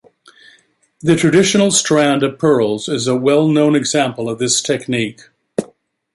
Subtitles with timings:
[1.01, 5.21] The traditional strand of pearls is a well-known example of this technique.